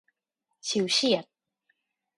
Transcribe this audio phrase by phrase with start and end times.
[0.67, 1.25] ฉิวเฉียด